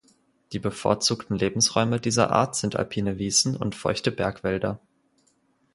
Die 0.51 0.57
bevorzugten 0.57 1.35
Lebensräume 1.37 1.99
dieser 1.99 2.31
Art 2.31 2.55
sind 2.55 2.75
alpine 2.75 3.19
Wiesen 3.19 3.55
und 3.55 3.75
feuchte 3.75 4.11
Bergwälder. 4.11 4.79